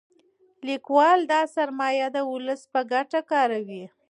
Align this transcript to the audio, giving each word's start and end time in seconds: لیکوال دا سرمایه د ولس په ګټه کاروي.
لیکوال 0.67 1.19
دا 1.33 1.41
سرمایه 1.55 2.07
د 2.15 2.17
ولس 2.31 2.61
په 2.73 2.79
ګټه 2.93 3.19
کاروي. 3.31 3.83